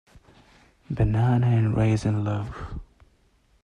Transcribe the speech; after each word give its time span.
Banana 0.89 1.45
and 1.45 1.77
raisin 1.77 2.23
loaf. 2.23 2.73